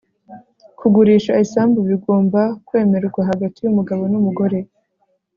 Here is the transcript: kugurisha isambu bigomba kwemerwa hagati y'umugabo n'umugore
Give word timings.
kugurisha 0.79 1.31
isambu 1.45 1.79
bigomba 1.89 2.41
kwemerwa 2.67 3.21
hagati 3.29 3.57
y'umugabo 3.61 4.03
n'umugore 4.11 4.59